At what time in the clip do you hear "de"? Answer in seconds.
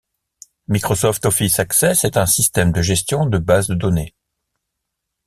2.71-2.81, 3.27-3.37, 3.67-3.75